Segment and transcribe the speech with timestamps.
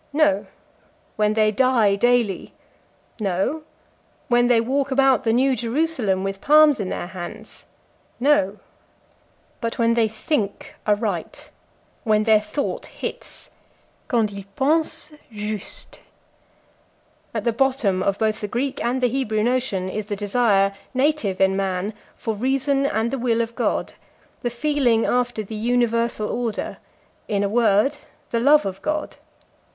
[0.13, 0.47] no;
[1.15, 2.55] when they die daily?
[3.19, 3.61] no;
[4.29, 7.65] when they walk about the New Jerusalem with palms in their hands?
[8.19, 8.57] no;
[9.61, 11.51] but when they think aright,
[12.03, 13.51] when their thought hits,
[14.07, 15.99] "quand ils pensent juste."
[17.31, 21.39] At the bottom of both the Greek and the Hebrew notion is the desire, native
[21.39, 23.93] in man, for reason and the will of God,
[24.41, 26.77] the feeling after the universal order,
[27.27, 27.97] in a word,
[28.31, 29.17] the love of God.